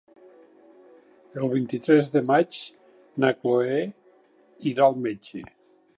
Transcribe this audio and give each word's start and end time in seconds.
El 1.41 1.51
vint-i-tres 1.51 2.09
de 2.17 2.23
maig 2.31 2.59
na 3.25 3.33
Cloè 3.43 3.79
irà 4.73 4.89
al 4.89 4.99
metge. 5.09 5.45